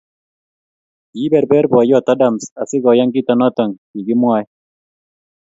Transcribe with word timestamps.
Kiberber 1.11 1.63
boiyot 1.71 2.05
Adams 2.13 2.43
asigoyan 2.61 3.09
kito 3.13 3.33
noto 3.35 3.63
kigimwae. 3.89 4.43